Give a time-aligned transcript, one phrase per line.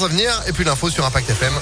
[0.00, 1.52] à venir et puis l'info sur Impact FM.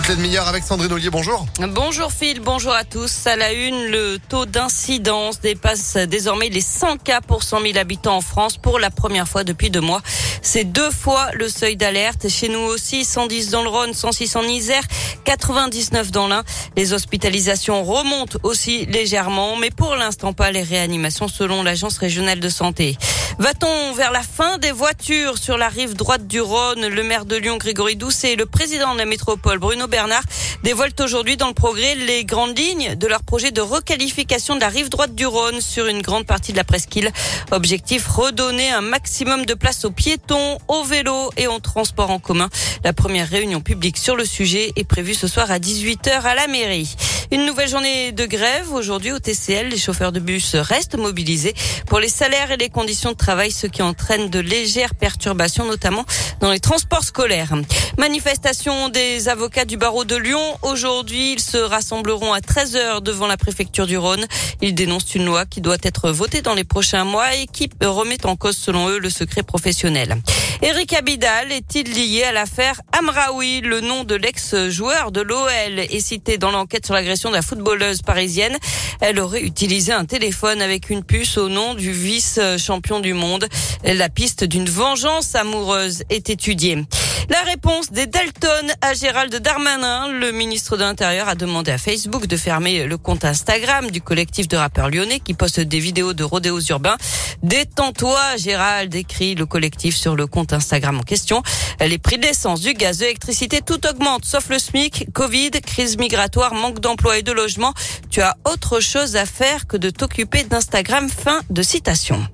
[0.00, 1.46] Demi-heures avec Sandrine bonjour.
[1.68, 3.28] Bonjour Phil, bonjour à tous.
[3.28, 8.16] À la une, le taux d'incidence dépasse désormais les 100 cas pour 100 000 habitants
[8.16, 10.02] en France pour la première fois depuis deux mois.
[10.42, 12.28] C'est deux fois le seuil d'alerte.
[12.28, 14.82] Chez nous aussi, 110 dans le Rhône, 106 en Isère,
[15.26, 16.42] 99 dans l'Ain.
[16.76, 22.48] Les hospitalisations remontent aussi légèrement, mais pour l'instant pas les réanimations selon l'Agence régionale de
[22.48, 22.98] santé.
[23.38, 26.86] Va-t-on vers la fin des voitures sur la rive droite du Rhône?
[26.86, 30.22] Le maire de Lyon, Grégory Doucet, et le président de la métropole, Bruno Bernard,
[30.62, 34.68] dévoilent aujourd'hui dans le progrès les grandes lignes de leur projet de requalification de la
[34.68, 37.10] rive droite du Rhône sur une grande partie de la presqu'île.
[37.50, 42.48] Objectif, redonner un maximum de place aux piétons, aux vélos et aux transports en commun.
[42.82, 46.46] La première réunion publique sur le sujet est prévue ce soir à 18h à la
[46.46, 46.94] mairie.
[47.30, 49.68] Une nouvelle journée de grève aujourd'hui au TCL.
[49.68, 51.54] Les chauffeurs de bus restent mobilisés
[51.86, 56.04] pour les salaires et les conditions de travail, ce qui entraîne de légères perturbations, notamment
[56.40, 57.54] dans les transports scolaires.
[57.98, 60.58] Manifestation des avocats du barreau de Lyon.
[60.62, 64.26] Aujourd'hui, ils se rassembleront à 13h devant la préfecture du Rhône.
[64.60, 68.24] Ils dénoncent une loi qui doit être votée dans les prochains mois et qui remet
[68.26, 70.16] en cause, selon eux, le secret professionnel.
[70.62, 76.38] Eric Abidal est-il lié à l'affaire Amraoui Le nom de l'ex-joueur de l'OL est cité
[76.38, 78.56] dans l'enquête sur l'agression de la footballeuse parisienne?
[79.00, 83.48] Elle aurait utilisé un téléphone avec une puce au nom du vice-champion du monde.
[83.84, 86.84] La piste d'une vengeance amoureuse est étudiée.
[87.30, 90.08] La réponse des Dalton à Gérald Darmanin.
[90.08, 94.46] Le ministre de l'Intérieur a demandé à Facebook de fermer le compte Instagram du collectif
[94.46, 96.96] de rappeurs lyonnais qui poste des vidéos de rodéos urbains.
[97.42, 101.42] Détends-toi, Gérald, écrit le collectif sur le compte Instagram en question.
[101.80, 105.96] Les prix de l'essence, du gaz, de l'électricité, tout augmente, sauf le SMIC, Covid, crise
[105.96, 107.72] migratoire, manque d'emploi et de logement.
[108.10, 111.08] Tu as autre chose à faire que de t'occuper d'Instagram.
[111.08, 112.26] Fin de citation.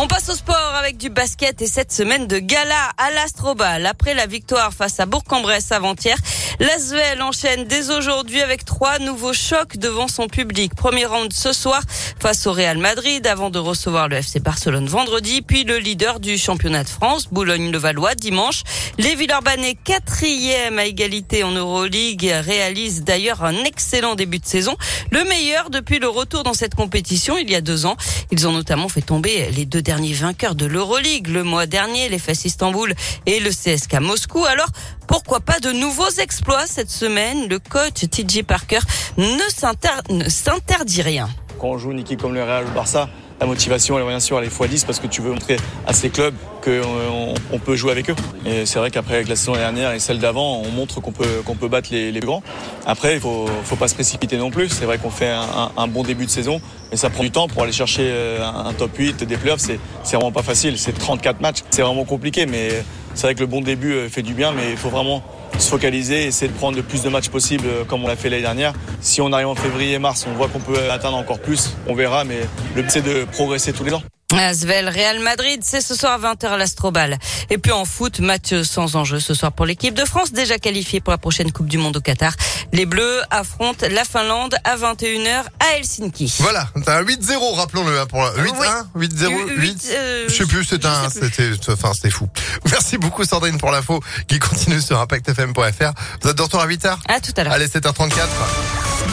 [0.00, 3.84] On passe au sport avec du basket et cette semaine de gala à l'Astrobal.
[3.84, 6.16] Après la victoire face à Bourg-en-Bresse avant-hier,
[6.60, 10.74] l'Asvel enchaîne dès aujourd'hui avec trois nouveaux chocs devant son public.
[10.74, 11.82] Premier round ce soir
[12.20, 16.36] face au Real Madrid avant de recevoir le FC Barcelone vendredi, puis le leader du
[16.36, 18.62] championnat de France, Boulogne-le-Valois, dimanche.
[18.98, 24.76] Les Villeurbanais, quatrième à égalité en Euroleague, réalisent d'ailleurs un excellent début de saison,
[25.10, 27.96] le meilleur depuis le retour dans cette compétition il y a deux ans.
[28.30, 32.18] Ils ont notamment fait tomber les deux derniers vainqueurs de l'Euroleague le mois dernier, les
[32.18, 32.94] FES Istanbul
[33.26, 34.44] et le CSK Moscou.
[34.44, 34.68] Alors,
[35.08, 38.78] pourquoi pas de nouveaux exploits cette semaine Le coach TJ Parker
[39.16, 41.28] ne s'interdit rien.
[41.58, 43.08] Quand on joue une équipe comme le Real ou le Barça,
[43.40, 46.10] la motivation, elle bien sûr, elle est x10 parce que tu veux montrer à ces
[46.10, 48.16] clubs qu'on on peut jouer avec eux.
[48.44, 51.68] Et c'est vrai qu'après, avec la saison dernière et celle d'avant, on montre qu'on peut,
[51.68, 52.42] battre les, les grands.
[52.84, 54.68] Après, il faut, faut pas se précipiter non plus.
[54.68, 57.46] C'est vrai qu'on fait un, un, bon début de saison, mais ça prend du temps
[57.46, 59.60] pour aller chercher euh, un, top 8, des playoffs.
[59.60, 60.76] C'est, c'est vraiment pas facile.
[60.76, 61.58] C'est 34 matchs.
[61.70, 62.82] C'est vraiment compliqué, mais
[63.18, 65.24] c'est vrai que le bon début euh, fait du bien, mais il faut vraiment
[65.58, 68.30] se focaliser, essayer de prendre le plus de matchs possible euh, comme on l'a fait
[68.30, 68.74] l'année dernière.
[69.00, 72.38] Si on arrive en février-mars, on voit qu'on peut atteindre encore plus, on verra, mais
[72.76, 74.02] le but c'est de progresser tous les ans.
[74.36, 77.18] Asvel Real Madrid, c'est ce soir à 20h à l'Astrobal.
[77.50, 81.00] Et puis en foot, match sans enjeu ce soir pour l'équipe de France, déjà qualifiée
[81.00, 82.34] pour la prochaine Coupe du Monde au Qatar.
[82.72, 86.34] Les Bleus affrontent la Finlande à 21h à Helsinki.
[86.40, 89.96] Voilà, t'as un 8-0, rappelons-le, hein, pour 8-1, 8-0, 8,
[90.28, 92.28] je sais plus, c'est un, c'était, enfin, c'était fou.
[92.70, 95.92] Merci beaucoup Sandrine pour l'info qui continue sur impactfm.fr.
[96.22, 96.98] Vous êtes de retour à 8h?
[97.08, 97.52] À tout à l'heure.
[97.54, 98.10] Allez, 7h34.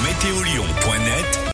[0.03, 1.39] Météolion.net